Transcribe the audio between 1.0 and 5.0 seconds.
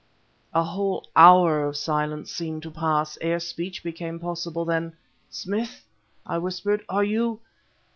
hour of silence seemed to pass, ere speech became possible; then